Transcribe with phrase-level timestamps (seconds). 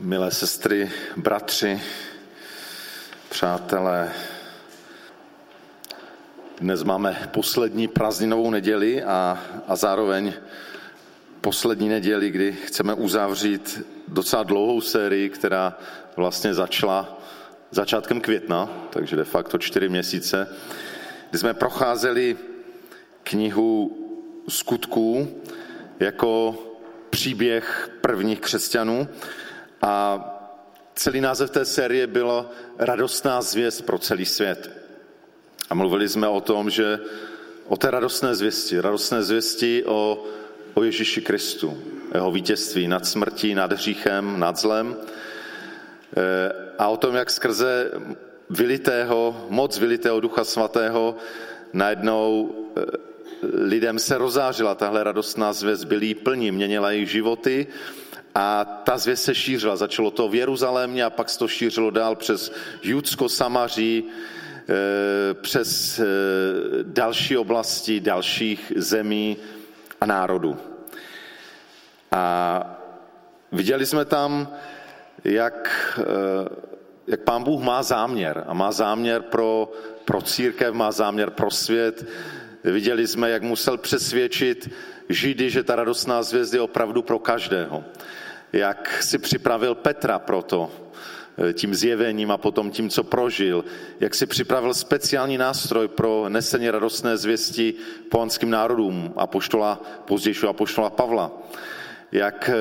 [0.00, 1.82] Milé sestry, bratři,
[3.28, 4.12] přátelé,
[6.60, 10.32] dnes máme poslední prázdninovou neděli a, a zároveň
[11.40, 15.78] poslední neděli, kdy chceme uzavřít docela dlouhou sérii, která
[16.16, 17.20] vlastně začala
[17.70, 20.48] začátkem května, takže de facto čtyři měsíce,
[21.30, 22.36] kdy jsme procházeli
[23.22, 23.98] knihu
[24.48, 25.28] skutků
[26.00, 26.58] jako
[27.10, 29.08] příběh prvních křesťanů
[29.82, 30.24] a
[30.94, 34.70] celý název té série bylo Radostná zvěst pro celý svět.
[35.70, 37.00] A mluvili jsme o tom, že
[37.66, 40.24] o té radostné zvěsti, radostné zvěsti o,
[40.74, 41.78] o Ježíši Kristu,
[42.14, 47.90] jeho vítězství nad smrtí, nad hříchem, nad zlem e, a o tom, jak skrze
[48.50, 51.16] vylitého, moc vylitého Ducha Svatého
[51.72, 52.80] najednou e,
[53.42, 57.66] lidem se rozářila tahle radostná zvěst, byli plní, měnila jejich životy
[58.38, 59.76] a ta zvěst se šířila.
[59.76, 62.52] Začalo to v Jeruzalémě a pak se to šířilo dál přes
[62.82, 64.04] Judsko, Samaří,
[64.68, 66.04] eh, přes eh,
[66.82, 69.36] další oblasti, dalších zemí
[70.00, 70.56] a národů.
[72.12, 72.62] A
[73.52, 74.48] viděli jsme tam,
[75.24, 76.48] jak, eh,
[77.06, 78.44] jak pán Bůh má záměr.
[78.46, 79.72] A má záměr pro,
[80.04, 82.06] pro církev, má záměr pro svět.
[82.64, 84.70] Viděli jsme, jak musel přesvědčit
[85.08, 87.84] Židy, že ta radostná zvěst je opravdu pro každého
[88.52, 90.70] jak si připravil Petra pro to,
[91.38, 93.64] eh, tím zjevením a potom tím, co prožil,
[94.00, 97.74] jak si připravil speciální nástroj pro nesení radostné zvěsti
[98.10, 101.32] pohanským národům, apoštola, pozdějšího apoštola Pavla,
[102.12, 102.54] jak eh,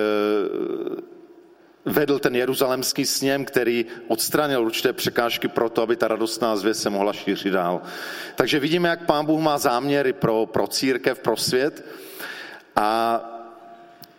[1.87, 6.89] vedl ten jeruzalemský sněm, který odstranil určité překážky pro to, aby ta radostná zvěst se
[6.89, 7.81] mohla šířit dál.
[8.35, 11.85] Takže vidíme, jak pán Bůh má záměry pro, pro církev, pro svět
[12.75, 13.36] a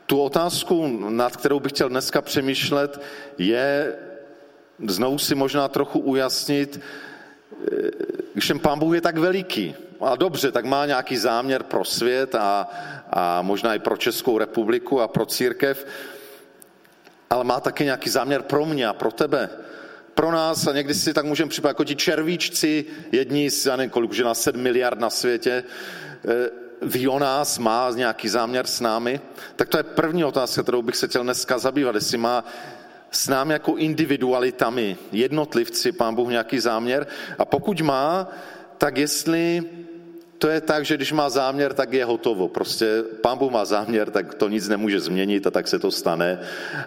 [0.08, 3.00] tu otázku, nad kterou bych chtěl dneska přemýšlet,
[3.38, 3.96] je
[4.86, 7.90] znovu si možná trochu ujasnit, eh,
[8.32, 12.34] když ten pán Bůh je tak veliký, a dobře, tak má nějaký záměr pro svět
[12.34, 12.68] a,
[13.10, 15.86] a možná i pro Českou republiku a pro církev,
[17.30, 19.50] ale má taky nějaký záměr pro mě a pro tebe.
[20.14, 23.90] Pro nás, a někdy si tak můžeme připadat jako ti červíčci, jedni z, já nevím,
[23.90, 25.64] kolik už je na 7 miliard na světě,
[26.24, 29.20] eh, ví o nás, má nějaký záměr s námi,
[29.56, 32.44] tak to je první otázka, kterou bych se chtěl dneska zabývat, jestli má
[33.10, 37.06] s námi jako individualitami, jednotlivci, pán Bůh nějaký záměr
[37.38, 38.28] a pokud má,
[38.78, 39.62] tak jestli
[40.38, 42.48] to je tak, že když má záměr, tak je hotovo.
[42.48, 46.38] Prostě pán Bůh má záměr, tak to nic nemůže změnit a tak se to stane.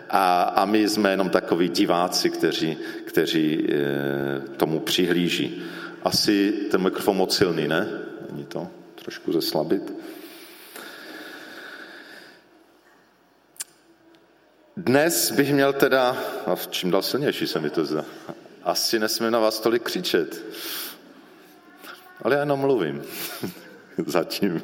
[0.10, 5.64] A, a my jsme jenom takoví diváci, kteří, kteří e, tomu přihlíží.
[6.04, 7.88] Asi ten mikrofon moc silný, ne?
[8.32, 8.68] Není to?
[9.04, 9.94] Trošku zeslabit.
[14.78, 18.06] Dnes bych měl teda, a čím dál silnější se mi to zdá,
[18.64, 20.46] asi nesmím na vás tolik křičet.
[22.22, 23.04] Ale já jenom mluvím.
[24.06, 24.62] Zatím.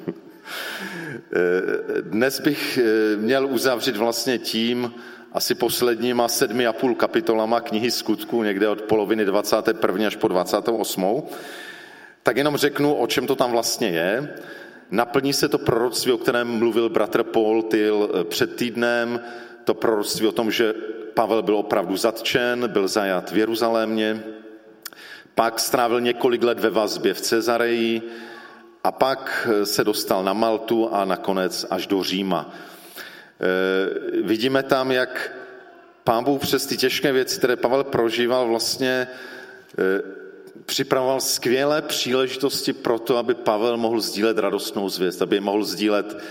[2.02, 2.80] Dnes bych
[3.16, 4.94] měl uzavřít vlastně tím,
[5.32, 10.08] asi posledníma sedmi a půl kapitolama knihy skutků, někde od poloviny 21.
[10.08, 11.24] až po 28
[12.28, 14.36] tak jenom řeknu, o čem to tam vlastně je.
[14.92, 19.20] Naplní se to proroctví, o kterém mluvil bratr Paul Tyl eh, před týdnem,
[19.64, 20.74] to proroctví o tom, že
[21.14, 24.24] Pavel byl opravdu zatčen, byl zajat v Jeruzalémě,
[25.36, 28.02] pak strávil několik let ve vazbě v Cezareji
[28.84, 32.52] a pak eh, se dostal na Maltu a nakonec až do Říma.
[33.40, 35.32] E, vidíme tam, jak
[36.04, 39.08] pán Bůh přes ty těžké věci, které Pavel prožíval, vlastně
[40.66, 46.22] připravoval skvělé příležitosti pro to, aby Pavel mohl sdílet radostnou zvěst, aby mohl sdílet e,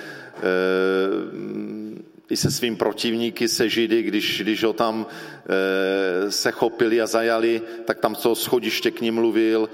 [2.30, 7.62] i se svým protivníky, se Židy, když, když ho tam e, se chopili a zajali,
[7.84, 9.68] tak tam to schodiště k ním mluvil,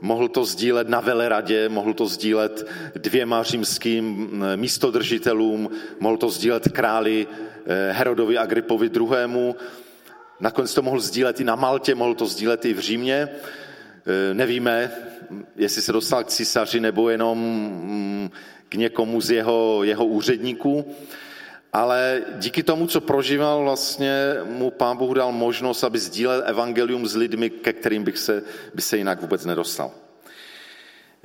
[0.00, 6.68] mohl to sdílet na veleradě, mohl to sdílet dvěma římským eh, místodržitelům, mohl to sdílet
[6.68, 7.26] králi
[7.90, 9.54] Herodovi Agripovi II.
[10.40, 13.28] Nakonec to mohl sdílet i na Maltě, mohl to sdílet i v Římě.
[14.06, 14.90] Eh, nevíme,
[15.56, 18.30] jestli se dostal k císaři nebo jenom mm,
[18.68, 20.94] k někomu z jeho, jeho úředníků,
[21.72, 27.16] ale díky tomu, co prožíval, vlastně mu pán Bůh dal možnost, aby sdílel evangelium s
[27.16, 28.42] lidmi, ke kterým bych se,
[28.74, 29.90] by se jinak vůbec nedostal.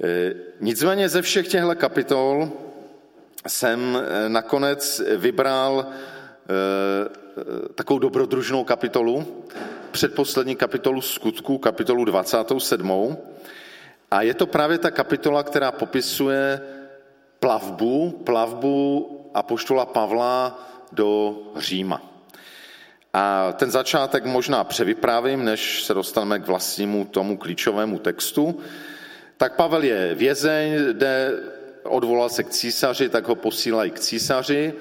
[0.03, 2.51] Eh, nicméně ze všech těchto kapitol
[3.47, 5.87] jsem eh, nakonec vybral
[7.75, 9.43] takovou dobrodružnou kapitolu,
[9.91, 13.17] předposlední kapitolu skutku, kapitolu 27.
[14.11, 16.61] A je to právě ta kapitola, která popisuje
[17.39, 22.01] plavbu, plavbu apoštola Pavla do Říma.
[23.13, 28.59] A ten začátek možná převyprávím, než se dostaneme k vlastnímu tomu klíčovému textu.
[29.37, 31.31] Tak Pavel je vězeň, jde,
[31.83, 34.73] odvolal se k císaři, tak ho posílají k císaři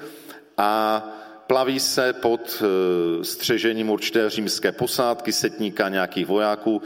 [0.57, 1.03] a
[1.49, 6.81] plaví se pod eh, střežením určité římské posádky, setníka nějakých vojáků,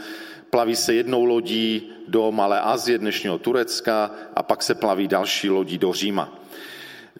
[0.50, 5.78] plaví se jednou lodí do Malé Azie, dnešního Turecka, a pak se plaví další lodí
[5.78, 6.32] do Říma.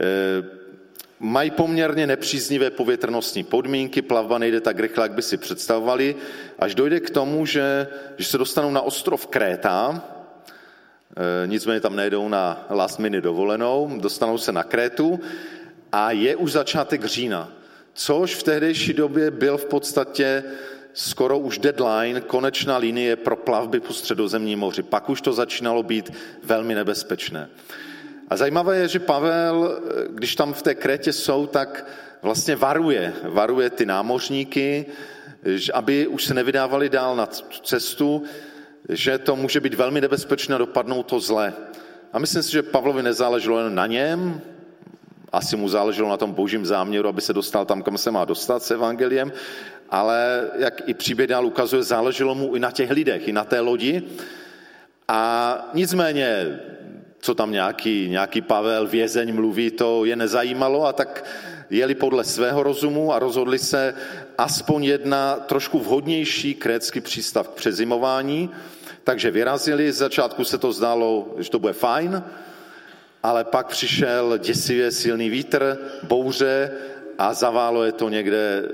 [0.01, 0.43] Eh,
[1.21, 6.17] mají poměrně nepříznivé povětrnostní podmínky, plavba nejde tak rychle, jak by si představovali,
[6.59, 10.05] až dojde k tomu, že, že se dostanou na ostrov Kréta,
[11.17, 15.21] e, nicméně tam nejdou na last minute dovolenou, dostanou se na Krétu
[15.95, 17.53] a je už začátek října,
[17.93, 20.45] což v tehdejší době byl v podstatě
[20.93, 24.83] skoro už deadline, konečná linie pro plavby po středozemní moři.
[24.83, 26.11] Pak už to začínalo být
[26.43, 27.49] velmi nebezpečné.
[28.29, 31.87] A zajímavé je, že Pavel, když tam v té Krétě jsou, tak
[32.23, 34.87] vlastně varuje, varuje ty námořníky,
[35.75, 37.29] aby už se nevydávali dál na
[37.63, 38.23] cestu,
[38.89, 41.55] že to může být velmi nebezpečné a dopadnout to zle.
[42.13, 44.41] A myslím si, že Pavlovi nezáleželo jen na něm,
[45.35, 48.63] asi mu záleželo na tom božím záměru, aby se dostal tam, kam se má dostat
[48.63, 49.33] s evangeliem,
[49.91, 53.61] ale jak i příběh dál ukazuje, záleželo mu i na těch lidech, i na té
[53.61, 54.03] lodi.
[55.09, 56.61] A nicméně
[57.25, 61.25] co tam nějaký, nějaký Pavel vězeň mluví, to je nezajímalo a tak
[61.71, 63.95] jeli podle svého rozumu a rozhodli se
[64.39, 68.51] aspoň jedna trošku vhodnější krécký přístav k přezimování,
[69.05, 72.23] takže vyrazili, z začátku se to zdálo, že to bude fajn,
[73.25, 76.71] ale pak přišel děsivě silný vítr, bouře
[77.19, 78.67] a zaválo je to někde e,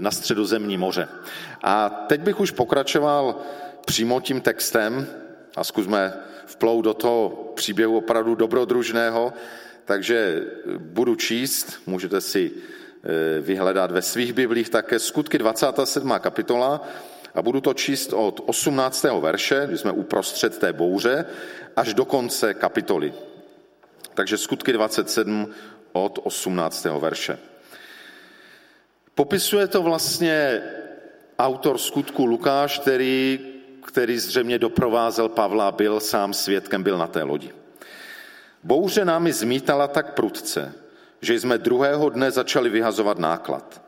[0.00, 1.08] na středozemní moře.
[1.62, 3.36] A teď bych už pokračoval
[3.86, 5.06] přímo tím textem
[5.56, 6.12] a zkusme
[6.46, 9.32] vplout do toho příběhu opravdu dobrodružného,
[9.84, 10.44] takže
[10.78, 16.12] budu číst, můžete si e, vyhledat ve svých biblích také skutky 27.
[16.18, 16.88] kapitola
[17.34, 19.06] a budu to číst od 18.
[19.20, 21.24] verše, kdy jsme uprostřed té bouře,
[21.76, 23.12] až do konce kapitoly.
[24.18, 25.48] Takže skutky 27
[25.92, 26.84] od 18.
[26.84, 27.38] verše.
[29.14, 30.62] Popisuje to vlastně
[31.38, 33.38] autor skutku Lukáš, který
[33.86, 37.50] který zřejmě doprovázel Pavla, byl sám svědkem, byl na té lodi.
[38.64, 40.74] Bouře námi zmítala tak prudce,
[41.20, 43.82] že jsme druhého dne začali vyhazovat náklad.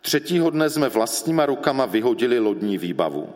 [0.00, 3.28] Třetího dne jsme vlastníma rukama vyhodili lodní výbavu.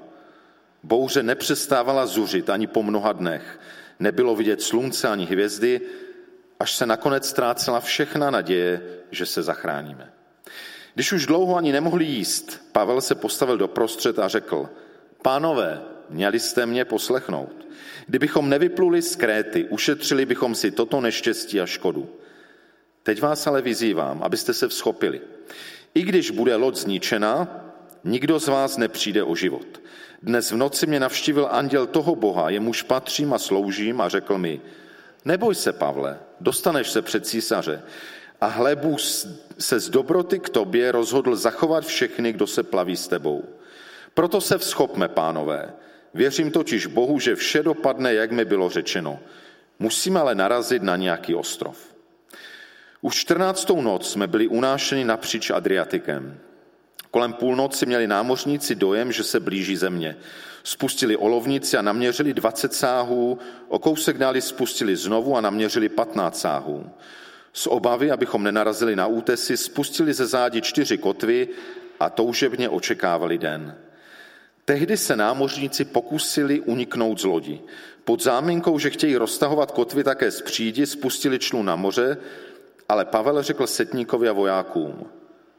[0.83, 3.61] Bouře nepřestávala zuřit ani po mnoha dnech.
[3.99, 5.81] Nebylo vidět slunce ani hvězdy,
[6.61, 10.13] až se nakonec ztrácela všechna naděje, že se zachráníme.
[10.95, 14.69] Když už dlouho ani nemohli jíst, Pavel se postavil do prostřed a řekl,
[15.23, 17.67] pánové, měli jste mě poslechnout.
[18.07, 22.09] Kdybychom nevypluli z Kréty, ušetřili bychom si toto neštěstí a škodu.
[23.03, 25.21] Teď vás ale vyzývám, abyste se vzchopili.
[25.95, 27.65] I když bude loď zničena,
[28.05, 29.81] nikdo z vás nepřijde o život.
[30.23, 34.61] Dnes v noci mě navštívil anděl toho Boha, jemuž patřím a sloužím a řekl mi,
[35.25, 37.83] neboj se, Pavle, dostaneš se před císaře.
[38.41, 39.01] A hle, Bůh
[39.59, 43.45] se z dobroty k tobě rozhodl zachovat všechny, kdo se plaví s tebou.
[44.15, 45.73] Proto se vzchopme, pánové,
[46.15, 49.21] Věřím totiž Bohu, že vše dopadne, jak mi bylo řečeno.
[49.79, 51.95] Musíme ale narazit na nějaký ostrov.
[53.01, 53.69] Už 14.
[53.69, 56.39] noc jsme byli unášeni napříč Adriatikem.
[57.11, 60.17] Kolem půlnoci měli námořníci dojem, že se blíží země.
[60.63, 63.39] Spustili olovnici a naměřili 20 sáhů,
[63.69, 66.91] o kousek dáli spustili znovu a naměřili 15 sáhů.
[67.53, 71.49] Z obavy, abychom nenarazili na útesy, spustili ze zádi čtyři kotvy
[72.01, 73.77] a toužebně očekávali den.
[74.65, 77.61] Tehdy se námořníci pokusili uniknout z lodi.
[78.05, 82.17] Pod záminkou, že chtějí roztahovat kotvy také z přídi, spustili člu na moře,
[82.89, 85.07] ale Pavel řekl setníkovi a vojákům,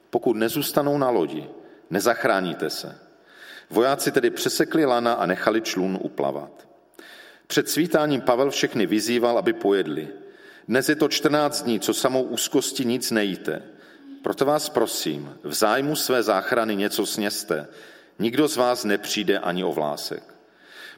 [0.10, 1.50] pokud nezůstanou na lodi,
[1.89, 3.11] nezachráníte se.
[3.71, 6.67] Vojáci tedy přesekli lana a nechali člun uplavat.
[7.47, 10.07] Před svítáním Pavel všechny vyzýval, aby pojedli.
[10.67, 13.61] Dnes je to 14 dní, co samou úzkosti nic nejíte.
[14.23, 17.67] Proto vás prosím, v zájmu své záchrany něco sněste,
[18.21, 20.23] Nikdo z vás nepřijde ani o vlásek.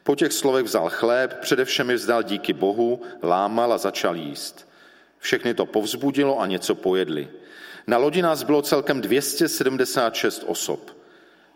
[0.02, 4.68] Po těch slovech vzal chléb, především vzdal díky Bohu, lámal a začal jíst.
[5.18, 7.28] Všechny to povzbudilo a něco pojedli.
[7.86, 10.96] Na lodi nás bylo celkem 276 osob.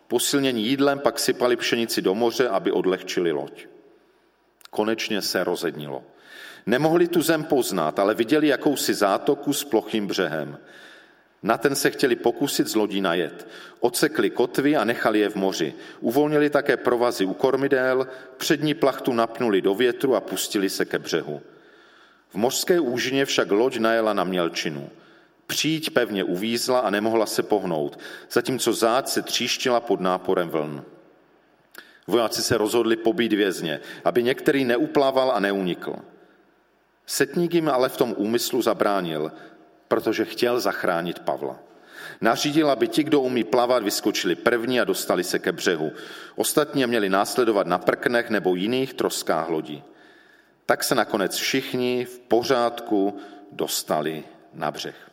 [0.09, 3.65] Posilnění jídlem pak sypali pšenici do moře, aby odlehčili loď.
[4.69, 6.03] Konečně se rozednilo.
[6.65, 10.57] Nemohli tu zem poznat, ale viděli jakousi zátoku s plochým břehem.
[11.43, 13.47] Na ten se chtěli pokusit z lodí najet.
[13.79, 15.73] Ocekli kotvy a nechali je v moři.
[15.99, 21.41] Uvolnili také provazy u kormidel, přední plachtu napnuli do větru a pustili se ke břehu.
[22.29, 24.89] V mořské úžině však loď najela na mělčinu.
[25.49, 27.99] Příď pevně uvízla a nemohla se pohnout,
[28.31, 30.83] zatímco záď se tříštila pod náporem vln.
[32.07, 35.95] Vojáci se rozhodli pobít vězně, aby některý neuplaval a neunikl.
[37.05, 39.31] Setník jim ale v tom úmyslu zabránil,
[39.87, 41.59] protože chtěl zachránit Pavla.
[42.21, 45.91] Nařídil, aby ti, kdo umí plavat, vyskočili první a dostali se ke břehu.
[46.35, 49.83] Ostatní měli následovat na prknech nebo jiných troskách lodí.
[50.65, 53.17] Tak se nakonec všichni v pořádku
[53.51, 55.08] dostali na břeh.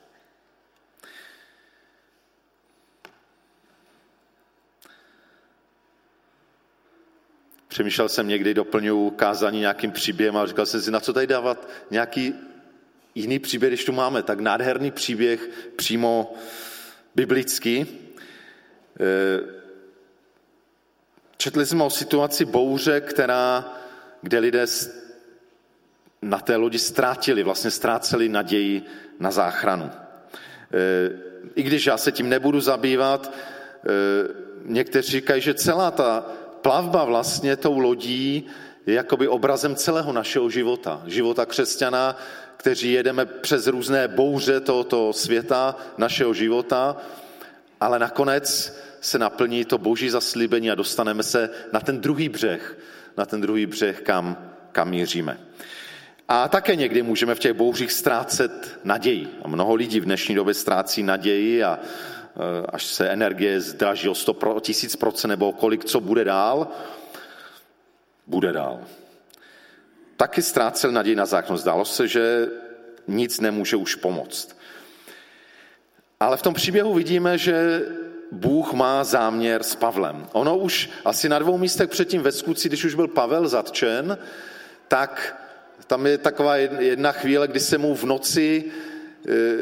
[7.77, 11.69] Přemýšlel jsem někdy, doplňuji kázání nějakým příběhem a říkal jsem si, na co tady dávat
[11.91, 12.35] nějaký
[13.15, 16.35] jiný příběh, když tu máme tak nádherný příběh přímo
[17.15, 17.87] biblický.
[19.01, 19.41] Eh,
[21.37, 23.77] četli jsme o situaci bouře, která,
[24.23, 24.67] kde lidé
[26.23, 28.83] na té lodi ztrátili, vlastně ztráceli naději
[29.21, 29.91] na záchranu.
[29.93, 31.11] Eh,
[31.55, 33.89] I když já se tím nebudu zabývat, eh,
[34.65, 36.27] někteří říkají, že celá ta
[36.67, 38.47] plavba vlastně tou lodí
[38.87, 41.03] je jakoby obrazem celého našeho života.
[41.07, 42.17] Života křesťana,
[42.57, 46.97] kteří jedeme přes různé bouře tohoto světa, našeho života,
[47.81, 52.79] ale nakonec se naplní to boží zaslíbení a dostaneme se na ten druhý břeh,
[53.17, 54.37] na ten druhý břeh, kam,
[54.73, 55.39] kam míříme.
[56.29, 59.29] A také někdy můžeme v těch bouřích ztrácet naději.
[59.43, 61.79] A mnoho lidí v dnešní době ztrácí naději a
[62.69, 66.69] až se energie zdraží o 100 pro, 1000% nebo kolik, co bude dál,
[68.27, 68.81] bude dál.
[70.17, 71.59] Taky ztrácel naději na zákon.
[71.59, 72.49] Zdálo se, že
[73.09, 74.57] nic nemůže už pomoct.
[76.21, 77.83] Ale v tom příběhu vidíme, že
[78.33, 80.27] Bůh má záměr s Pavlem.
[80.33, 84.19] Ono už asi na dvou místech předtím ve skutci, když už byl Pavel zatčen,
[84.89, 85.43] tak
[85.87, 88.65] tam je taková jedna chvíle, kdy se mu v noci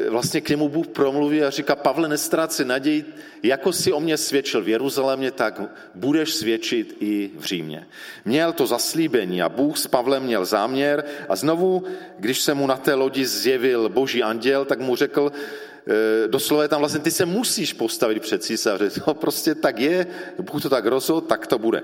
[0.09, 3.05] vlastně k němu Bůh promluví a říká, Pavle, nestráci naději,
[3.43, 5.61] jako si o mě svědčil v Jeruzalémě, tak
[5.95, 7.87] budeš svědčit i v Římě.
[8.25, 11.83] Měl to zaslíbení a Bůh s Pavlem měl záměr a znovu,
[12.19, 16.69] když se mu na té lodi zjevil boží anděl, tak mu řekl, e, doslova je
[16.69, 18.89] tam vlastně, ty se musíš postavit před císaře.
[18.89, 20.07] To prostě tak je,
[20.39, 21.81] Bůh to tak rozhodl, tak to bude.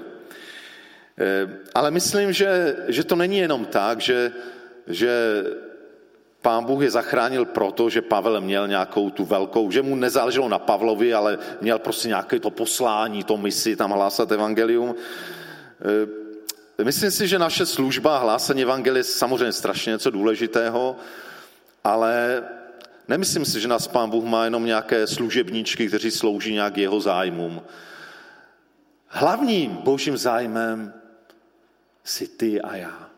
[1.17, 4.31] E, ale myslím, že, že to není jenom tak, že,
[4.87, 5.43] že
[6.41, 10.59] Pán Bůh je zachránil proto, že Pavel měl nějakou tu velkou, že mu nezáleželo na
[10.59, 14.95] Pavlovi, ale měl prostě nějaké to poslání, to misi tam hlásat evangelium.
[16.79, 20.95] E, myslím si, že naše služba hlásání evangelia je samozřejmě strašně něco důležitého,
[21.83, 22.43] ale
[23.07, 27.61] nemyslím si, že nás Pán Bůh má jenom nějaké služebníčky, kteří slouží nějak jeho zájmům.
[29.07, 30.93] Hlavním božím zájmem
[32.03, 33.09] si ty a já.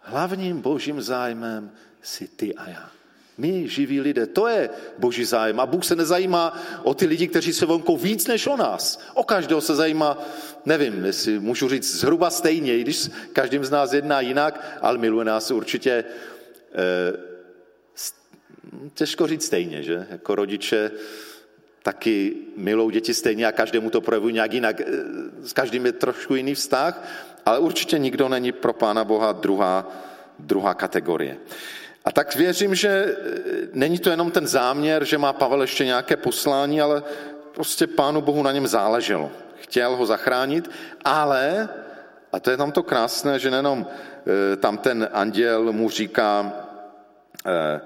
[0.00, 1.70] Hlavním božím zájmem
[2.02, 2.90] si ty a já.
[3.38, 5.60] My, živí lidé, to je boží zájem.
[5.60, 9.00] A Bůh se nezajímá o ty lidi, kteří se vonkou víc než o nás.
[9.14, 10.18] O každého se zajímá,
[10.64, 15.24] nevím, jestli můžu říct zhruba stejně, i když každým z nás jedná jinak, ale miluje
[15.24, 16.04] nás určitě
[16.74, 17.28] eh,
[18.94, 20.06] těžko říct stejně, že?
[20.10, 20.90] Jako rodiče
[21.82, 24.80] taky milou děti stejně a každému to projevují nějak jinak.
[24.80, 24.84] Eh,
[25.42, 27.08] s každým je trošku jiný vztah,
[27.46, 29.92] ale určitě nikdo není pro Pána Boha druhá,
[30.38, 31.38] druhá kategorie.
[32.04, 33.14] A tak věřím, že e,
[33.72, 37.02] není to jenom ten záměr, že má Pavel ještě nějaké poslání, ale
[37.54, 39.30] prostě Pánu Bohu na něm záleželo.
[39.54, 40.70] Chtěl ho zachránit,
[41.04, 41.68] ale,
[42.32, 43.86] a to je tam to krásné, že nejenom
[44.52, 46.52] e, tam ten anděl mu říká,
[47.46, 47.80] e,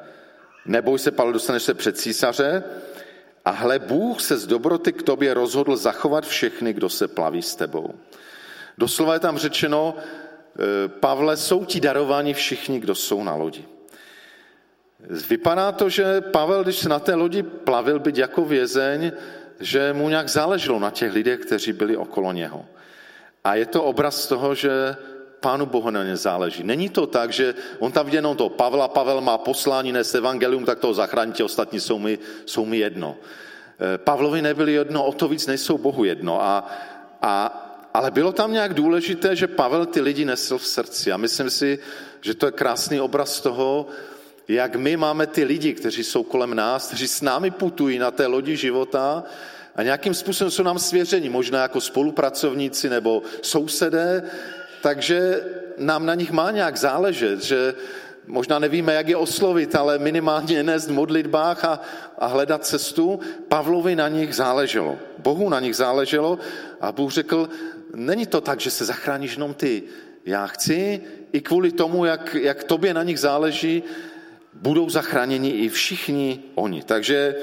[0.66, 2.62] neboj se, Pavel, dostaneš se před císaře,
[3.44, 7.54] a hle, Bůh se z dobroty k tobě rozhodl zachovat všechny, kdo se plaví s
[7.54, 7.94] tebou.
[8.78, 9.94] Doslova je tam řečeno,
[11.00, 13.64] Pavle, jsou ti darováni všichni, kdo jsou na lodi.
[15.10, 19.12] Vypadá to, že Pavel, když se na té lodi plavil byť jako vězeň,
[19.60, 22.66] že mu nějak záleželo na těch lidech, kteří byli okolo něho.
[23.44, 24.96] A je to obraz toho, že
[25.40, 26.62] Pánu Bohu na ně záleží.
[26.62, 30.78] Není to tak, že on tam jenom toho Pavla, Pavel má poslání, nes evangelium, tak
[30.78, 33.16] toho zachráníte, ostatní jsou mi, jsou mi jedno.
[33.18, 36.42] Eh, Pavlovi nebyli jedno, o to víc nejsou Bohu jedno.
[36.42, 36.66] A,
[37.22, 37.34] a,
[37.94, 41.12] ale bylo tam nějak důležité, že Pavel ty lidi nesl v srdci.
[41.12, 41.78] A myslím si,
[42.20, 43.86] že to je krásný obraz toho,
[44.48, 48.26] jak my máme ty lidi, kteří jsou kolem nás, kteří s námi putují na té
[48.26, 49.24] lodi života
[49.76, 54.22] a nějakým způsobem jsou nám svěřeni, možná jako spolupracovníci nebo sousedé,
[54.82, 55.44] takže
[55.78, 57.74] nám na nich má nějak záležet, že
[58.26, 61.80] možná nevíme, jak je oslovit, ale minimálně nést v modlitbách a,
[62.18, 63.20] a hledat cestu.
[63.48, 64.98] Pavlovi na nich záleželo.
[65.18, 66.38] Bohu na nich záleželo
[66.80, 67.48] a Bůh řekl,
[67.94, 69.82] není to tak, že se zachráníš jenom ty.
[70.24, 71.00] Já chci
[71.32, 73.82] i kvůli tomu, jak, jak tobě na nich záleží,
[74.52, 76.82] budou zachráněni i všichni oni.
[76.82, 77.34] Takže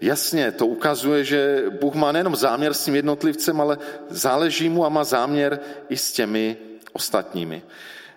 [0.00, 4.88] jasně to ukazuje, že Bůh má nejenom záměr s tím jednotlivcem, ale záleží mu a
[4.88, 6.56] má záměr i s těmi
[6.92, 7.62] ostatními.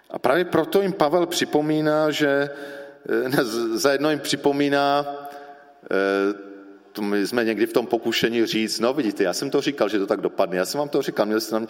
[0.09, 2.49] A právě proto jim Pavel připomíná, že
[3.09, 3.43] eh,
[3.73, 5.05] zajedno jim připomíná,
[5.91, 6.49] eh,
[6.91, 9.99] to my jsme někdy v tom pokušení říct, no vidíte, já jsem to říkal, že
[9.99, 11.67] to tak dopadne, já jsem vám to říkal, měli jste nám...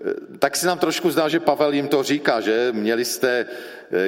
[0.00, 3.46] Eh, tak si nám trošku zdá, že Pavel jim to říká, že měli jste,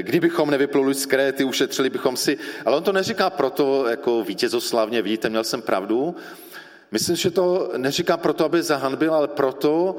[0.00, 5.28] kdybychom nevypluli z Kréty, ušetřili bychom si, ale on to neříká proto jako vítězoslavně, vidíte,
[5.28, 6.16] měl jsem pravdu.
[6.90, 9.96] Myslím, že to neříká proto, aby zahanbil, ale proto,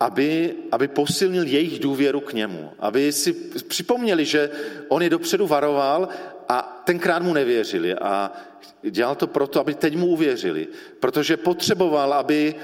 [0.00, 2.72] aby, aby posilnil jejich důvěru k němu.
[2.78, 3.32] Aby si
[3.68, 4.50] připomněli, že
[4.88, 6.08] on je dopředu varoval
[6.48, 7.94] a tenkrát mu nevěřili.
[7.94, 8.32] A
[8.82, 10.68] dělal to proto, aby teď mu uvěřili.
[11.00, 12.54] Protože potřeboval, aby,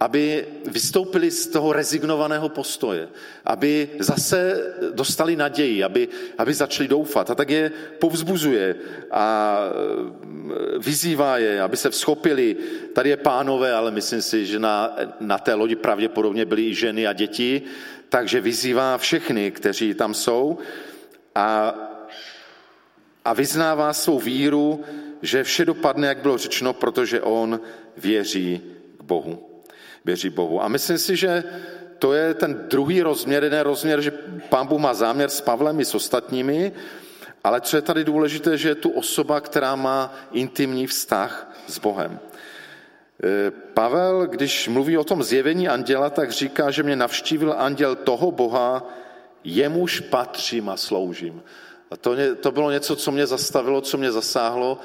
[0.00, 3.08] aby vystoupili z toho rezignovaného postoje,
[3.44, 4.38] aby zase
[4.92, 7.30] dostali naději, aby, aby začali doufat.
[7.30, 8.76] A tak je povzbuzuje
[9.10, 12.56] a e, vyzývá je, aby se vzchopili.
[12.92, 17.06] Tady je pánové, ale myslím si, že na, na té lodi pravděpodobně byly i ženy
[17.06, 17.62] a děti,
[18.08, 20.58] takže vyzývá všechny, kteří tam jsou
[21.34, 21.74] a,
[23.24, 24.84] a vyznává svou víru,
[25.22, 27.60] že vše dopadne, jak bylo řečeno, protože on
[27.96, 28.60] věří
[28.98, 29.45] k Bohu
[30.06, 30.62] věří Bohu.
[30.62, 31.44] A myslím si, že
[31.98, 34.10] to je ten druhý rozměr, jeden rozměr, že
[34.48, 36.72] pán Bůh má záměr s Pavlem i s ostatními,
[37.44, 42.18] ale co je tady důležité, že je tu osoba, která má intimní vztah s Bohem.
[43.24, 48.30] E, Pavel, když mluví o tom zjevení anděla, tak říká, že mě navštívil anděl toho
[48.30, 48.86] Boha,
[49.44, 51.42] jemuž patřím a sloužím.
[51.90, 54.78] A to, to bylo něco, co mě zastavilo, co mě zasáhlo.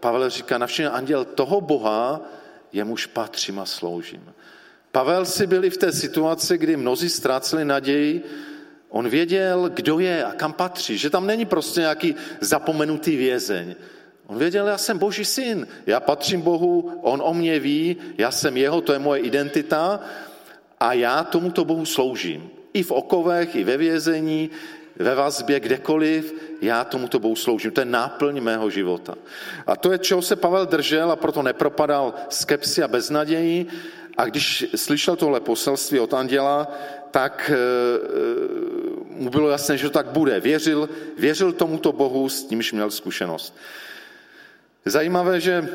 [0.00, 2.20] Pavel říká, navštívil anděl toho Boha,
[2.72, 4.34] jemuž patřím a sloužím.
[4.92, 8.24] Pavel si byli v té situaci, kdy mnozí ztráceli naději,
[8.88, 13.74] on věděl, kdo je a kam patří, že tam není prostě nějaký zapomenutý vězeň.
[14.26, 18.56] On věděl, já jsem boží syn, já patřím Bohu, on o mě ví, já jsem
[18.56, 20.00] jeho, to je moje identita
[20.80, 22.50] a já tomuto Bohu sloužím.
[22.72, 24.50] I v okovech, i ve vězení,
[24.96, 27.70] ve vazbě, kdekoliv, já tomuto Bohu sloužím.
[27.70, 29.14] To je náplň mého života.
[29.66, 33.66] A to je, čeho se Pavel držel a proto nepropadal skepsi a beznaději,
[34.18, 36.68] a když slyšel tohle poselství od anděla,
[37.10, 38.08] tak eh, eh,
[39.10, 40.40] mu bylo jasné, že to tak bude.
[40.40, 43.56] Věřil, věřil tomuto Bohu, s nímž měl zkušenost.
[44.84, 45.68] Zajímavé, že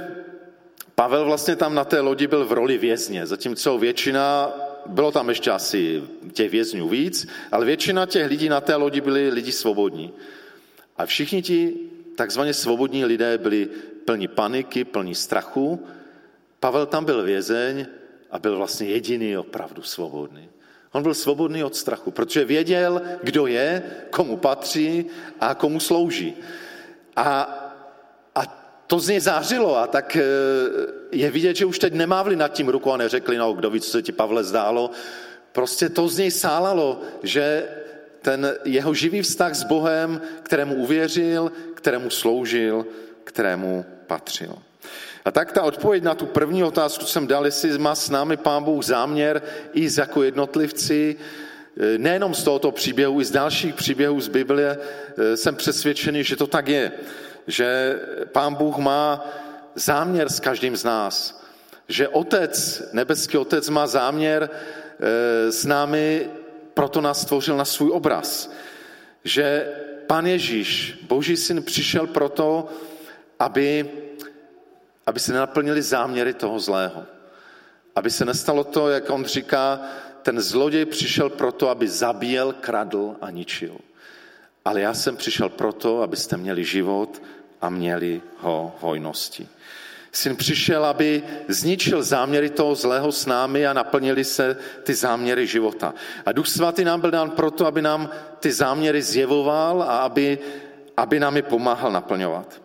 [0.96, 4.52] Pavel vlastně tam na té lodi byl v roli vězně, zatímco většina,
[4.86, 6.04] bylo tam ještě asi
[6.34, 10.14] těch vězňů víc, ale většina těch lidí na té lodi byli lidi svobodní.
[10.98, 11.74] A všichni ti
[12.16, 13.70] takzvaně svobodní lidé byli
[14.06, 15.88] plní paniky, plní strachu.
[16.60, 17.86] Pavel tam byl vězeň
[18.34, 20.50] a byl vlastně jediný opravdu svobodný.
[20.92, 25.06] On byl svobodný od strachu, protože věděl, kdo je, komu patří
[25.40, 26.34] a komu slouží.
[27.16, 27.42] A,
[28.36, 28.42] a
[28.88, 30.24] to z něj zářilo a tak e,
[31.12, 33.92] je vidět, že už teď nemávli nad tím rukou a neřekli, no kdo ví, co
[33.92, 34.92] se ti Pavle zdálo.
[35.52, 37.68] Prostě to z něj sálalo, že
[38.22, 42.86] ten jeho živý vztah s Bohem, kterému uvěřil, kterému sloužil,
[43.24, 44.56] kterému patřil.
[45.26, 48.64] A tak ta odpověď na tu první otázku jsem dal, jestli má s námi Pán
[48.64, 49.42] Bůh záměr
[49.74, 51.16] i jako jednotlivci,
[51.78, 54.78] e, nejenom z tohoto příběhu, i z dalších příběhů z Biblie
[55.18, 56.92] e, jsem přesvědčený, že to tak je.
[57.48, 58.00] Že
[58.32, 59.26] Pán Bůh má
[59.76, 61.44] záměr s každým z nás.
[61.88, 66.30] Že Otec, nebeský Otec má záměr e, s námi,
[66.74, 68.52] proto nás stvořil na svůj obraz.
[69.24, 69.68] Že
[70.08, 72.68] Pán Ježíš, Boží syn, přišel proto,
[73.40, 73.90] aby
[75.06, 77.04] aby se naplnili záměry toho zlého.
[77.96, 79.82] Aby se nestalo to, jak on říká,
[80.22, 83.78] ten zloděj přišel proto, aby zabíjel, kradl a ničil.
[84.66, 87.22] Ale já jsem přišel proto, abyste měli život
[87.62, 89.48] a měli ho hojnosti.
[90.12, 95.94] Syn přišel, aby zničil záměry toho zlého s námi a naplnili se ty záměry života.
[96.26, 100.40] A Duch Svatý nám byl dán proto, aby nám ty záměry zjevoval a aby,
[100.98, 102.62] aby nám je pomáhal naplňovat.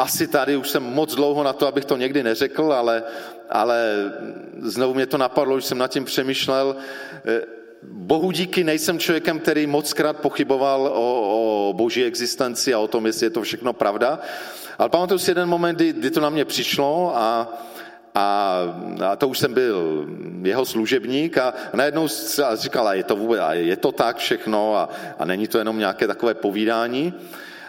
[0.00, 3.02] Asi tady už jsem moc dlouho na to, abych to někdy neřekl, ale,
[3.50, 3.94] ale
[4.58, 6.76] znovu mě to napadlo, že jsem nad tím přemýšlel.
[7.24, 7.40] Eh,
[7.82, 13.26] Bohu díky nejsem člověkem, který mockrát pochyboval o, o boží existenci a o tom, jestli
[13.26, 14.18] je to všechno pravda.
[14.78, 17.52] Ale pamatuju si jeden moment, kdy, kdy to na mě přišlo a,
[18.14, 18.58] a,
[19.10, 20.06] a to už jsem byl
[20.42, 22.08] jeho služebník a najednou
[22.54, 26.06] říkal, a je to vůbec, je to tak všechno a, a není to jenom nějaké
[26.06, 27.14] takové povídání.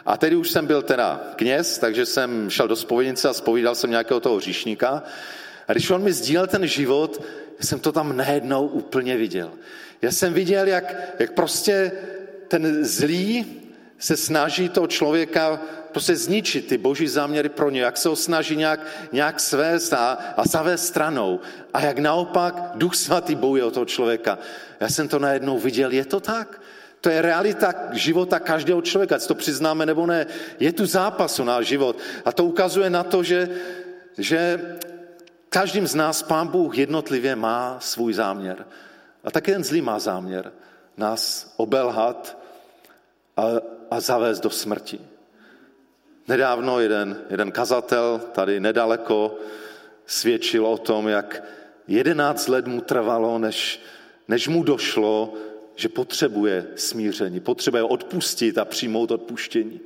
[0.06, 3.90] A tedy už jsem byl teda kněz, takže jsem šel do spovědnice a spovídal jsem
[3.90, 5.04] nějakého toho říšníka.
[5.68, 7.22] A když on mi sdílel ten život,
[7.60, 9.52] jsem to tam najednou úplně viděl.
[10.02, 11.92] Já jsem viděl, jak, jak prostě
[12.48, 13.46] ten zlý
[13.98, 15.62] se snaží toho člověka
[15.92, 18.80] prostě zničit ty boží záměry pro ně, jak se ho snaží nějak,
[19.12, 21.40] nějak svést a, a zavést stranou.
[21.74, 24.40] A jak naopak duch svatý bojuje o toho člověka.
[24.80, 26.62] Já jsem to najednou viděl, je to tak?
[27.02, 30.26] To je realita života každého člověka, ať to přiznáme nebo ne.
[30.60, 31.98] Je tu zápas o náš život.
[32.26, 33.50] A to ukazuje na to, že,
[34.18, 34.62] že
[35.50, 38.66] každým z nás Pán Bůh jednotlivě má svůj záměr.
[39.24, 40.52] A taky ten zlý má záměr
[40.98, 42.38] nás obelhat
[43.38, 43.44] a,
[43.92, 45.02] a zavést do smrti.
[46.28, 49.36] Nedávno jeden, jeden kazatel tady nedaleko
[50.06, 51.44] svědčil o tom, jak
[51.88, 53.82] jedenáct let mu trvalo, než,
[54.28, 55.34] než mu došlo,
[55.76, 59.80] že potřebuje smíření, potřebuje odpustit a přijmout odpuštění.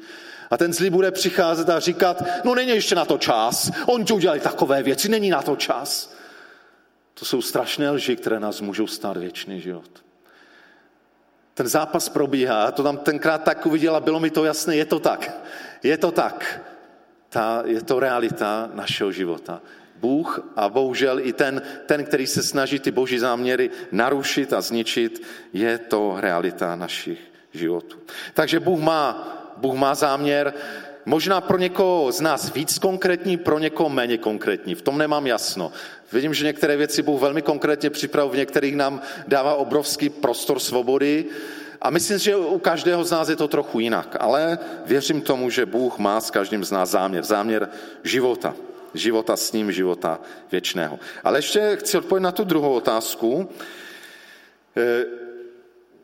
[0.52, 4.40] A ten zlý bude přicházet a říkat, no není ještě na to čas, oni udělali
[4.40, 6.16] takové věci, není na to čas.
[7.14, 9.90] To jsou strašné lži, které nás můžou stát věčný život.
[11.54, 15.32] Ten zápas probíhá, to tam tenkrát tak uviděla, bylo mi to jasné, je to tak.
[15.84, 16.62] Je to tak.
[17.30, 19.62] Ta, je to realita našeho života.
[20.02, 25.24] Bůh a bohužel i ten, ten, který se snaží ty boží záměry narušit a zničit,
[25.54, 27.20] je to realita našich
[27.54, 27.98] životů.
[28.34, 29.08] Takže Bůh má,
[29.58, 30.54] Bůh má záměr,
[31.06, 34.76] možná pro někoho z nás víc konkrétní, pro někoho méně konkrétní.
[34.76, 35.72] V tom nemám jasno.
[36.12, 41.26] Vidím, že některé věci Bůh velmi konkrétně připravil, v některých nám dává obrovský prostor svobody,
[41.82, 45.66] a myslím, že u každého z nás je to trochu jinak, ale věřím tomu, že
[45.66, 47.70] Bůh má s každým z nás záměr, záměr
[48.04, 48.56] života
[48.98, 50.20] života s ním, života
[50.52, 51.00] věčného.
[51.24, 53.50] Ale ještě chci odpovědět na tu druhou otázku.
[54.78, 55.06] E,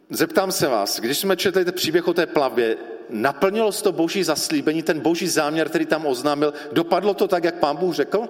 [0.09, 2.77] zeptám se vás, když jsme četli ten příběh o té plavbě,
[3.09, 7.55] naplnilo se to boží zaslíbení, ten boží záměr, který tam oznámil, dopadlo to tak, jak
[7.55, 8.29] pán Bůh řekl?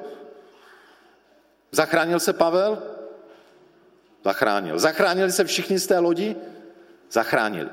[1.71, 2.83] Zachránil se Pavel?
[4.23, 4.79] Zachránil.
[4.79, 6.35] Zachránili se všichni z té lodi?
[7.11, 7.69] Zachránili.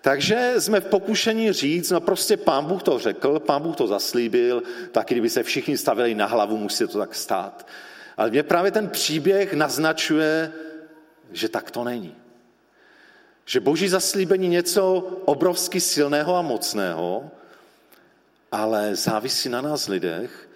[0.00, 4.62] Takže jsme v pokušení říct, no prostě pán Bůh to řekl, pán Bůh to zaslíbil,
[4.92, 7.66] tak kdyby se všichni stavili na hlavu, musí to tak stát.
[8.16, 10.52] Ale mě právě ten příběh naznačuje,
[11.32, 12.14] že tak to není.
[13.44, 17.30] Že boží zaslíbení něco obrovsky silného a mocného,
[18.52, 20.48] ale závisí na nás lidech,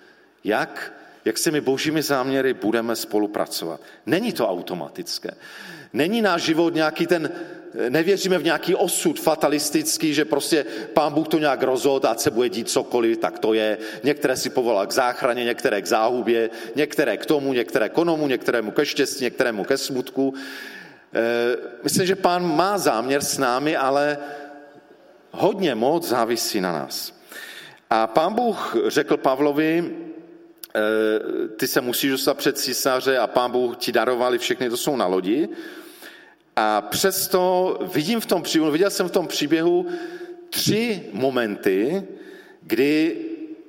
[0.44, 0.92] jak,
[1.24, 3.80] jak se my božími záměry budeme spolupracovat.
[4.06, 5.30] Není to automatické.
[5.92, 7.30] Není náš život nějaký ten
[7.88, 12.48] nevěříme v nějaký osud fatalistický, že prostě pán Bůh to nějak rozhodl, ať se bude
[12.48, 13.78] dít cokoliv, tak to je.
[14.02, 18.70] Některé si povolal k záchraně, některé k záhubě, některé k tomu, některé k onomu, některému
[18.70, 20.34] ke štěstí, některému ke smutku.
[21.14, 24.18] E, myslím, že pán má záměr s námi, ale
[25.30, 27.14] hodně moc závisí na nás.
[27.90, 29.96] A pán Bůh řekl Pavlovi,
[30.74, 34.96] e, ty se musíš dostat před císaře a pán Bůh ti darovali všechny, to jsou
[34.96, 35.48] na lodi.
[36.56, 39.86] A přesto vidím v tom příběhu, viděl jsem v tom příběhu
[40.50, 42.02] tři momenty,
[42.62, 43.16] kdy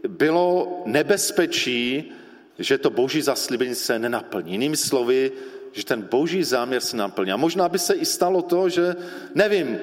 [0.08, 2.12] bylo nebezpečí,
[2.60, 4.52] že to boží zaslíbení se nenaplní.
[4.52, 5.32] Jinými slovy,
[5.72, 7.32] že ten boží záměr se naplní.
[7.32, 8.96] A možná by se i stalo to, že,
[9.36, 9.80] nevím,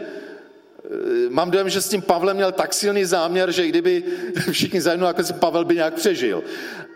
[1.29, 4.05] mám dojem, že s tím Pavlem měl tak silný záměr, že kdyby
[4.51, 6.43] všichni zajednou, jako se Pavel by nějak přežil.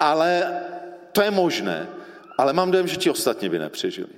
[0.01, 0.61] Ale
[1.13, 1.87] to je možné
[2.39, 4.09] ale mám dojem, že ti ostatní by nepřežili.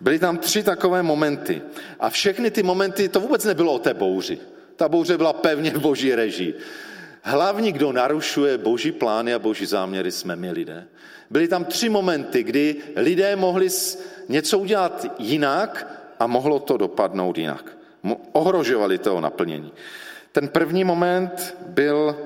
[0.00, 1.62] Byly tam tři takové momenty.
[2.00, 4.38] A všechny ty momenty, to vůbec nebylo o té bouři.
[4.76, 6.54] Ta bouře byla pevně v boží režii.
[7.22, 10.86] Hlavní, kdo narušuje boží plány a boží záměry, jsme my lidé.
[11.30, 13.68] Byly tam tři momenty, kdy lidé mohli
[14.28, 15.86] něco udělat jinak
[16.18, 17.76] a mohlo to dopadnout jinak.
[18.32, 19.72] Ohrožovali toho naplnění.
[20.32, 22.16] Ten první moment byl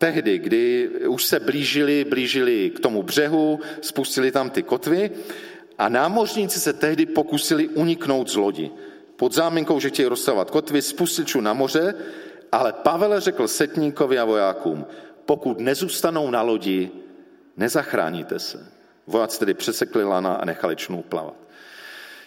[0.00, 5.10] tehdy, kdy už se blížili, blížili k tomu břehu, spustili tam ty kotvy
[5.78, 8.70] a námořníci se tehdy pokusili uniknout z lodi.
[9.16, 11.94] Pod záminkou, že chtějí rozstavovat kotvy, spustil na moře,
[12.52, 14.86] ale Pavel řekl setníkovi a vojákům,
[15.26, 16.90] pokud nezůstanou na lodi,
[17.56, 18.66] nezachráníte se.
[19.06, 21.36] Vojáci tedy přesekli lana a nechali člunu plavat.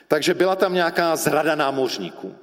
[0.07, 2.35] Takže byla tam nějaká zrada námořníků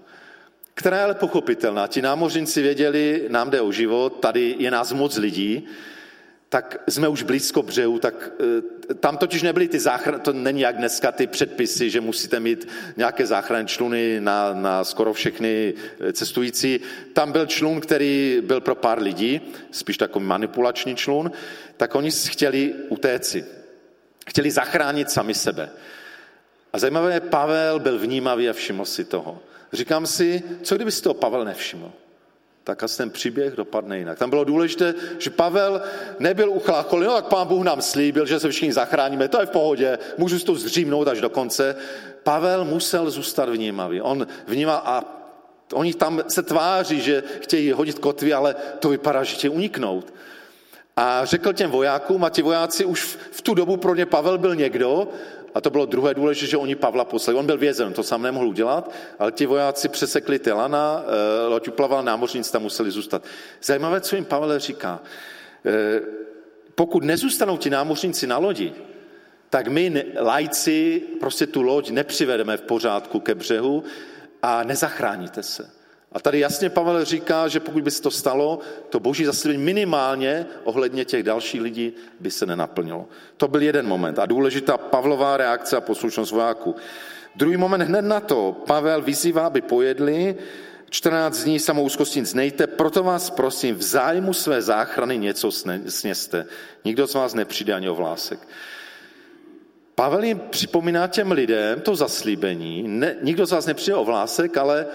[0.80, 1.86] která je ale pochopitelná.
[1.86, 5.66] Ti námořníci věděli, nám jde o život, tady je nás moc lidí,
[6.48, 8.30] tak jsme už blízko břehu, tak
[8.90, 12.68] eh, tam totiž nebyly ty záchrany, to není jak dneska ty předpisy, že musíte mít
[12.96, 16.80] nějaké záchranné čluny na, na skoro všechny eh, cestující.
[17.12, 19.40] Tam byl člun, který byl pro pár lidí,
[19.70, 21.32] spíš takový manipulační člun,
[21.76, 23.44] tak oni chtěli utéci.
[24.28, 25.70] Chtěli zachránit sami sebe.
[26.72, 29.42] A zajímavé, Pavel byl vnímavý a všiml si toho.
[29.72, 31.92] Říkám si, co kdyby si toho Pavel nevšiml?
[32.64, 34.18] Tak asi ten příběh dopadne jinak.
[34.18, 35.82] Tam bylo důležité, že Pavel
[36.18, 39.50] nebyl uchlácholý, no tak pán Bůh nám slíbil, že se všichni zachráníme, to je v
[39.50, 41.76] pohodě, můžu si to zřímnout až do konce.
[42.22, 44.00] Pavel musel zůstat vnímavý.
[44.00, 45.20] On vnímal a
[45.72, 50.14] Oni tam se tváří, že chtějí hodit kotvy, ale to vypadá, že chtějí uniknout.
[50.96, 54.54] A řekl těm vojákům, a ti vojáci už v tu dobu pro ně Pavel byl
[54.54, 55.08] někdo,
[55.54, 57.38] a to bylo druhé důležité, že oni Pavla poslali.
[57.38, 62.02] On byl vězen, to sám nemohl udělat, ale ti vojáci přesekli Tylana, eh, loď uplaval,
[62.02, 63.24] námořníci tam museli zůstat.
[63.62, 65.00] Zajímavé, co jim Pavel říká.
[65.66, 66.00] Eh,
[66.74, 68.72] pokud nezůstanou ti námořníci na lodi,
[69.50, 73.84] tak my, lajci, prostě tu loď nepřivedeme v pořádku ke břehu
[74.42, 75.79] a nezachráníte se.
[76.12, 80.46] A tady jasně Pavel říká, že pokud by se to stalo, to boží zaslíbení minimálně
[80.64, 83.08] ohledně těch dalších lidí by se nenaplnilo.
[83.36, 86.76] To byl jeden moment a důležitá Pavlová reakce a poslušnost vojáků.
[87.36, 90.36] Druhý moment hned na to Pavel vyzývá, aby pojedli,
[90.90, 95.50] 14 dní samou úzkostí znejte, proto vás prosím, v zájmu své záchrany něco
[95.88, 96.46] sněste.
[96.84, 98.48] Nikdo z vás nepřijde ani o vlásek.
[99.94, 104.86] Pavel jim připomíná těm lidem to zaslíbení, ne, nikdo z vás nepřijde o vlásek, ale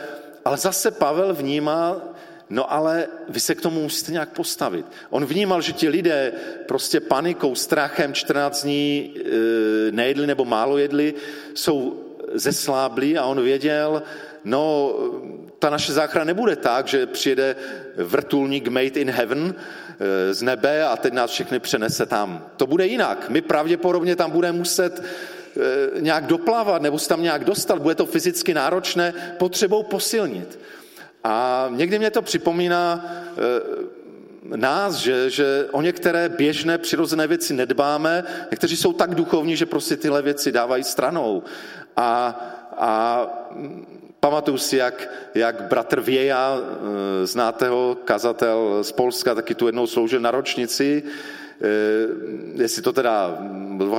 [0.46, 2.02] ale zase Pavel vnímá,
[2.50, 4.86] no ale vy se k tomu musíte nějak postavit.
[5.10, 6.34] On vnímal, že ti lidé
[6.68, 9.22] prostě panikou, strachem 14 dní e,
[9.92, 11.14] nejedli nebo málo jedli,
[11.54, 12.04] jsou
[12.34, 14.04] zesláblí a on věděl,
[14.44, 14.94] no
[15.60, 17.56] ta naše záchrana nebude tak, že přijede
[17.98, 22.46] vrtulník made in heaven e, z nebe a teď nás všechny přenese tam.
[22.58, 23.30] To bude jinak.
[23.30, 25.06] My pravděpodobně tam budeme muset Eh,
[26.00, 30.60] nějak doplavat nebo se tam nějak dostat, bude to fyzicky náročné, potřebou posilnit.
[31.24, 38.24] A někdy mě to připomíná eh, nás, že, že o některé běžné přirozené věci nedbáme,
[38.52, 41.44] někteří jsou tak duchovní, že prostě tyhle věci dávají stranou.
[41.98, 42.40] A,
[42.78, 43.22] a
[44.20, 49.88] pamatuju si, jak, jak bratr Věja, eh, znáte ho, kazatel z Polska, taky tu jednou
[49.88, 51.45] sloužil na ročnici, Eh,
[52.56, 53.38] jestli to teda,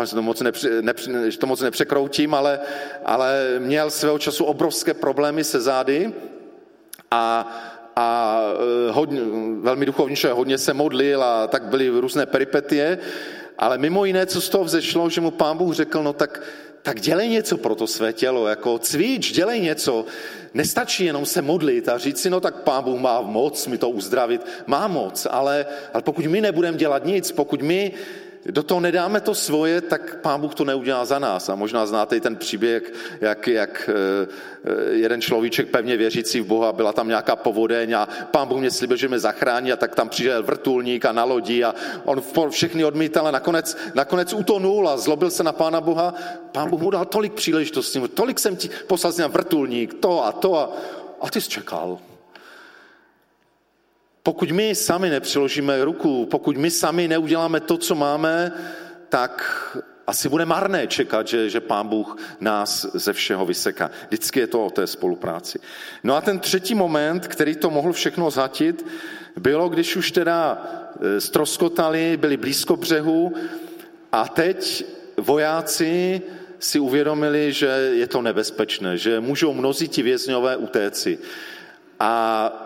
[0.05, 2.61] že to moc, nepři, nepři, že to moc nepřekroutím, ale,
[3.05, 6.13] ale měl svého času obrovské problémy se zády
[7.11, 7.53] a,
[7.97, 9.21] a eh, hodně,
[9.61, 12.99] velmi duchovní člověk, hodně se modlil a tak byly různé peripetie,
[13.59, 16.43] ale mimo jiné, co z toho vzešlo, že mu pán Bůh řekl, no tak
[16.87, 20.05] tak dělej něco pro to své tělo, jako cvič, dělej něco.
[20.55, 23.91] Nestačí jenom se modlit a říct si, no tak pán Bůh má moc mi to
[23.91, 24.47] uzdravit.
[24.67, 27.93] Má moc, ale, ale pokud my nebudeme dělat nic, pokud my
[28.51, 31.49] do toho nedáme to svoje, tak pán Bůh to neudělá za nás.
[31.49, 34.29] A možná znáte i ten příběh, jak, jak eh,
[34.65, 38.71] eh, jeden človíček pevně věřící v Boha, byla tam nějaká povodeň a pán Bůh mě
[38.71, 42.85] slíbil, že mě zachrání a tak tam přišel vrtulník a na lodi a on všechny
[42.85, 46.15] odmítal a nakonec, nakonec utonul a zlobil se na pána Boha.
[46.53, 50.71] Pán Bůh mu dal tolik příležitostí, tolik jsem ti poslal vrtulník, to a to a,
[51.21, 51.99] a ty jsi čekal.
[54.27, 58.53] Pokud my sami nepřiložíme ruku, pokud my sami neuděláme to, co máme,
[59.09, 59.43] tak
[60.07, 63.91] asi bude marné čekat, že, že pán Bůh nás ze všeho vyseká.
[64.09, 65.59] Vždycky je to o té spolupráci.
[66.05, 68.87] No a ten třetí moment, který to mohl všechno zhatit,
[69.37, 70.67] bylo, když už teda
[71.19, 73.35] stroskotali, e, byli blízko břehu
[74.13, 74.85] a teď
[75.17, 76.23] vojáci
[76.59, 81.19] si uvědomili, že je to nebezpečné, že můžou mnozí ti vězňové utéci.
[82.01, 82.66] A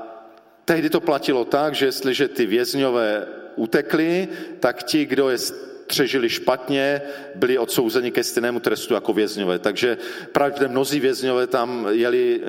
[0.71, 4.29] Tehdy to platilo tak, že jestliže ty vězňové utekli,
[4.61, 7.03] tak ti, kdo je střežili špatně,
[7.35, 9.59] byli odsouzeni ke stejnému trestu jako vězňové.
[9.59, 9.99] Takže
[10.33, 12.47] právě mnozí vězňové tam jeli e,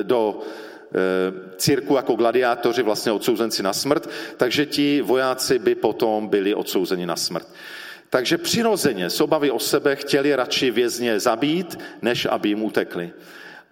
[0.00, 0.46] e, do e,
[1.56, 7.16] círku jako gladiátoři, vlastně odsouzenci na smrt, takže ti vojáci by potom byli odsouzeni na
[7.16, 7.48] smrt.
[8.10, 13.10] Takže přirozeně z obavy o sebe chtěli radši vězně zabít, než aby jim utekli.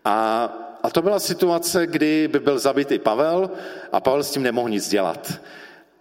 [0.05, 3.51] A a to byla situace, kdy by byl zabit i Pavel
[3.93, 5.41] a Pavel s tím nemohl nic dělat.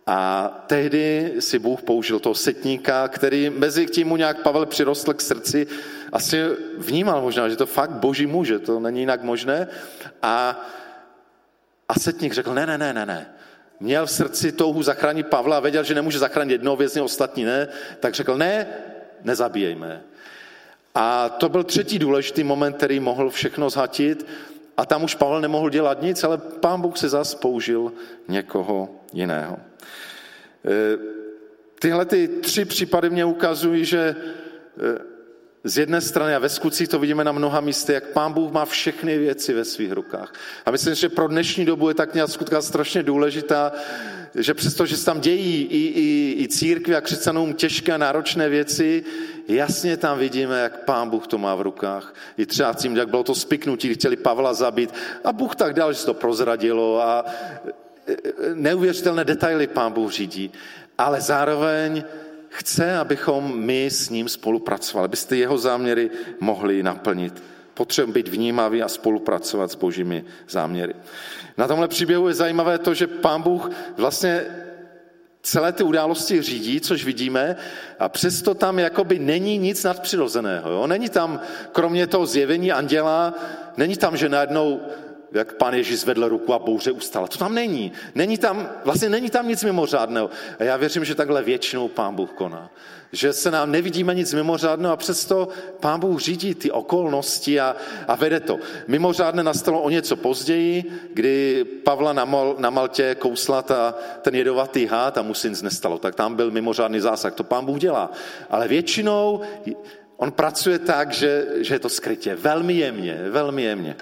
[0.08, 5.22] A tehdy si Bůh použil toho setníka, který mezi tím mu nějak Pavel přirostl k
[5.22, 5.68] srdci,
[6.12, 6.44] asi
[6.78, 9.68] vnímal možná, že to fakt boží muž, že to není jinak možné.
[10.22, 10.66] A,
[11.90, 13.28] a setník řekl, ne, ne, ne, ne, ne.
[13.80, 17.68] Měl v srdci touhu zachránit Pavla a věděl, že nemůže zachránit jednoho vězně, ostatní ne,
[18.00, 18.68] tak řekl, ne,
[19.24, 20.02] nezabíjejme.
[20.96, 24.26] A to byl třetí důležitý moment, který mohl všechno zhatit.
[24.78, 27.92] A tam už Pavel nemohl dělat nic, ale pán Bůh se zase použil
[28.28, 29.58] někoho jiného.
[29.58, 30.98] E,
[31.80, 34.16] tyhle ty tři případy mě ukazují, že e,
[35.64, 38.66] z jedné strany, a ve skutcích to vidíme na mnoha místech, jak pán Bůh má
[38.66, 40.34] všechny věci ve svých rukách.
[40.66, 43.72] A myslím, že pro dnešní dobu je tak nějak skutka strašně důležitá,
[44.36, 48.50] že přesto, že se tam dějí i, i, i církvi a křesťanům těžké a náročné
[48.50, 49.04] věci,
[49.48, 52.16] jasně tam vidíme, jak pán Bůh to má v rukách.
[52.38, 56.00] I třeba tím, jak bylo to spiknutí, chtěli Pavla zabít a Bůh tak dal, že
[56.00, 57.26] se to prozradilo a
[58.08, 58.16] e, e,
[58.54, 60.52] neuvěřitelné detaily pán Bůh řídí.
[60.98, 62.04] Ale zároveň
[62.50, 66.10] chce, abychom my s ním spolupracovali, abyste jeho záměry
[66.40, 67.44] mohli naplnit.
[67.78, 70.94] Potřebujeme být vnímaví a spolupracovat s božími záměry.
[71.58, 74.46] Na tomhle příběhu je zajímavé to, že pán Bůh vlastně
[75.42, 77.56] celé ty události řídí, což vidíme,
[78.00, 80.72] a přesto tam jakoby není nic nadpřirozeného.
[80.72, 80.88] Jo?
[80.88, 81.40] Není tam,
[81.72, 83.34] kromě toho zjevení anděla,
[83.78, 84.82] není tam, že najednou
[85.32, 87.28] jak pán Ježíš zvedl ruku a bouře ustala.
[87.28, 87.92] To tam není.
[88.16, 90.30] Není tam, vlastně není tam nic mimořádného.
[90.60, 92.70] A já věřím, že takhle většinou pán Bůh koná.
[93.12, 95.48] Že se nám nevidíme nic mimořádného a přesto
[95.80, 97.76] pán Bůh řídí ty okolnosti a,
[98.08, 98.60] a vede to.
[98.88, 104.86] Mimořádné nastalo o něco později, kdy Pavla na, Mal, na Maltě kousla ta, ten jedovatý
[104.86, 105.98] hád a mu se nic nestalo.
[105.98, 107.34] Tak tam byl mimořádný zásah.
[107.34, 108.12] To pán Bůh dělá.
[108.50, 109.42] Ale většinou
[110.18, 112.36] on pracuje tak, že, že je to skrytě.
[112.36, 113.96] Velmi jemně, velmi jemně.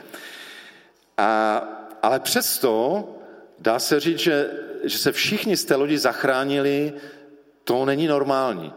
[1.17, 1.57] A,
[2.01, 3.03] ale přesto
[3.59, 4.49] dá se říct, že,
[4.83, 6.93] že se všichni z té lodi zachránili,
[7.65, 8.73] to není normální.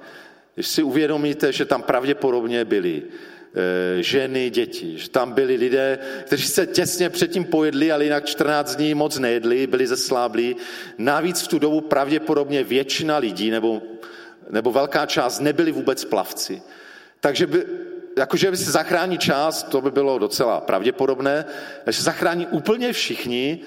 [0.55, 3.03] Když si uvědomíte, že tam pravděpodobně byli
[3.55, 8.77] e, ženy, děti, že tam byli lidé, kteří se těsně předtím pojedli, ale jinak 14
[8.77, 10.57] dní moc nejedli, byli zesláblí.
[10.98, 13.83] Navíc v tu dobu pravděpodobně většina lidí nebo,
[14.51, 16.62] nebo velká část nebyli vůbec plavci.
[17.20, 17.64] Takže by,
[18.18, 21.44] jakože by se zachrání část, to by bylo docela pravděpodobné,
[21.87, 23.61] že se zachrání úplně všichni,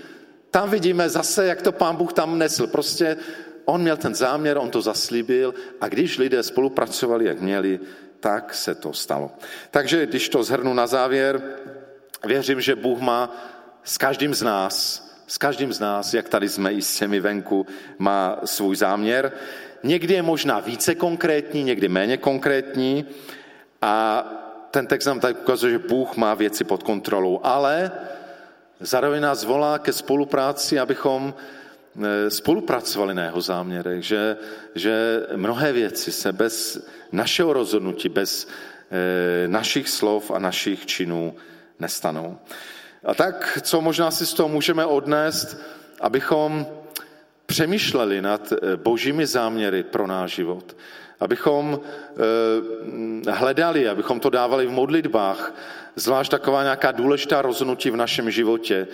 [0.52, 2.68] tam vidíme zase, jak to pán Bůh tam nesl.
[2.68, 3.18] Prostě
[3.66, 7.80] on měl ten záměr, on to zaslíbil a když lidé spolupracovali, jak měli,
[8.20, 9.32] tak se to stalo.
[9.72, 11.42] Takže když to zhrnu na závěr,
[12.26, 13.36] věřím, že Bůh má
[13.84, 17.68] s každým z nás, s každým z nás, jak tady jsme i s těmi venku,
[17.98, 19.32] má svůj záměr.
[19.84, 23.06] Někdy je možná více konkrétní, někdy méně konkrétní
[23.82, 24.26] a
[24.72, 27.92] ten text nám tak ukazuje, že Bůh má věci pod kontrolou, ale
[28.80, 31.34] zároveň nás volá ke spolupráci, abychom
[32.30, 34.38] spolupracovali na jeho záměrech, že,
[34.76, 38.48] že mnohé věci se bez našeho rozhodnutí, bez
[38.92, 41.36] e, našich slov a našich činů
[41.80, 42.38] nestanou.
[43.04, 45.58] A tak, co možná si z toho můžeme odnést,
[46.02, 46.68] abychom
[47.46, 50.76] přemýšleli nad e, božími záměry pro náš život
[51.22, 55.54] abychom eh, hledali, abychom to dávali v modlitbách,
[55.96, 58.88] zvlášť taková nějaká důležitá rozhodnutí v našem životě.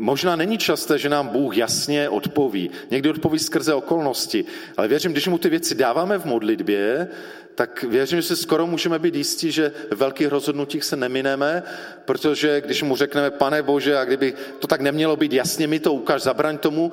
[0.00, 2.70] Možná není časté, že nám Bůh jasně odpoví.
[2.90, 4.44] Někdy odpoví skrze okolnosti,
[4.76, 7.08] ale věřím, když mu ty věci dáváme v modlitbě,
[7.54, 11.62] tak věřím, že se skoro můžeme být jistí, že v velkých rozhodnutích se nemineme,
[12.04, 15.92] protože když mu řekneme, pane Bože, a kdyby to tak nemělo být, jasně mi to
[15.92, 16.92] ukáž, zabraň tomu,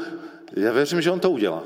[0.56, 1.64] já věřím, že on to udělá.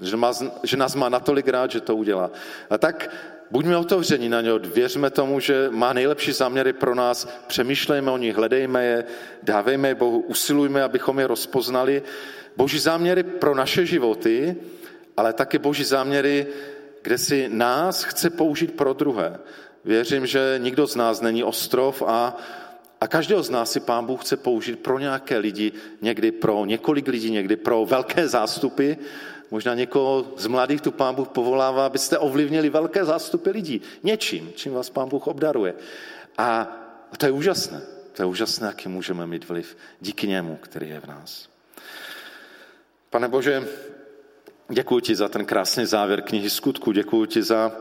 [0.00, 2.30] Že, má, že nás má natolik rád, že to udělá.
[2.70, 3.10] A tak
[3.52, 8.36] buďme otevření na něho, věřme tomu, že má nejlepší záměry pro nás, přemýšlejme o nich,
[8.36, 9.04] hledejme je,
[9.42, 12.02] dávejme je Bohu, usilujme, abychom je rozpoznali.
[12.56, 14.56] Boží záměry pro naše životy,
[15.16, 16.46] ale taky boží záměry,
[17.02, 19.38] kde si nás chce použít pro druhé.
[19.84, 22.36] Věřím, že nikdo z nás není ostrov a,
[23.00, 27.08] a každého z nás si pán Bůh chce použít pro nějaké lidi, někdy pro několik
[27.08, 28.92] lidí, někdy pro velké zástupy,
[29.52, 34.72] Možná někoho z mladých tu pán Bůh povolává, abyste ovlivnili velké zástupy lidí něčím, čím
[34.72, 35.74] vás pán Bůh obdaruje.
[36.38, 36.76] A
[37.18, 37.82] to je úžasné.
[38.12, 41.48] To je úžasné, jaký můžeme mít vliv díky němu, který je v nás.
[43.10, 43.68] Pane Bože,
[44.68, 46.92] děkuji ti za ten krásný závěr knihy skutku.
[46.92, 47.72] Děkuji ti za,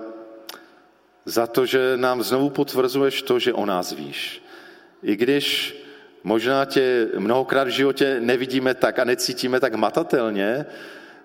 [1.25, 4.43] za to, že nám znovu potvrzuješ to, že o nás víš.
[5.03, 5.75] I když
[6.23, 10.65] možná tě mnohokrát v životě nevidíme tak a necítíme tak matatelně,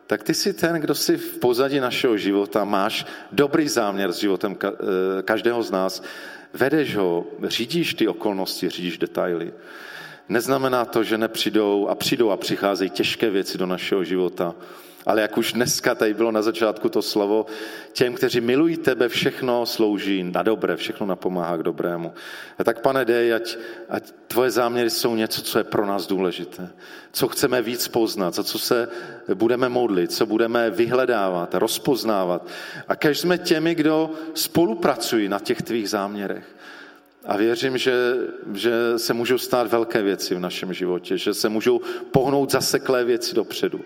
[0.07, 4.57] tak ty jsi ten, kdo si v pozadí našeho života máš dobrý záměr s životem
[4.65, 4.69] eh,
[5.23, 6.03] každého z nás,
[6.53, 9.53] vedeš ho, řídíš ty okolnosti, řídíš detaily.
[10.29, 14.55] Neznamená to, že nepřijdou a přijdou a přicházejí těžké věci do našeho života,
[15.07, 17.47] ale jak už dneska tady bylo na začátku to slovo,
[17.93, 22.13] těm, kteří milují tebe, všechno slouží na dobré, všechno napomáhá k dobrému.
[22.59, 23.57] A tak pane, dej, ať,
[23.89, 26.69] ať tvoje záměry jsou něco, co je pro nás důležité,
[27.13, 28.89] co chceme víc poznat, za co se
[29.35, 32.47] budeme modlit, co budeme vyhledávat, rozpoznávat.
[32.89, 36.57] A každý jsme těmi, kdo spolupracují na těch tvých záměrech.
[37.27, 37.93] A věřím, že,
[38.55, 43.35] že se můžou stát velké věci v našem životě, že se můžou pohnout zaseklé věci
[43.35, 43.81] dopředu,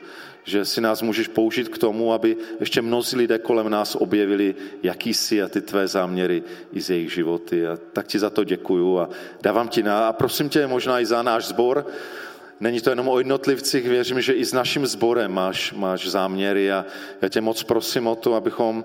[0.44, 5.14] že si nás můžeš použít k tomu, aby ještě mnozí lidé kolem nás objevili, jaký
[5.14, 6.42] jsi a ty tvé záměry
[6.72, 7.66] i z jejich životy.
[7.66, 9.08] A tak ti za to děkuju a
[9.42, 11.86] dávám ti na a prosím tě možná i za náš sbor.
[12.60, 16.84] Není to jenom o jednotlivcích, věřím, že i s naším sborem máš, máš záměry a
[17.22, 18.84] já tě moc prosím o to, abychom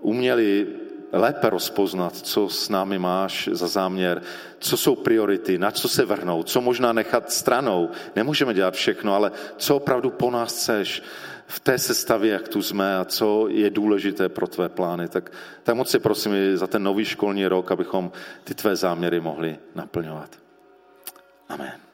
[0.00, 0.66] uměli
[1.12, 4.22] lépe rozpoznat, co s námi máš za záměr,
[4.58, 7.90] co jsou priority, na co se vrhnout, co možná nechat stranou.
[8.16, 11.02] Nemůžeme dělat všechno, ale co opravdu po nás chceš
[11.46, 15.08] v té sestavě, jak tu jsme a co je důležité pro tvé plány.
[15.08, 15.32] Tak,
[15.62, 18.12] tak moc si prosím za ten nový školní rok, abychom
[18.44, 20.30] ty tvé záměry mohli naplňovat.
[21.48, 21.89] Amen.